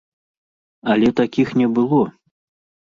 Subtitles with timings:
[0.95, 2.03] Але такіх не было!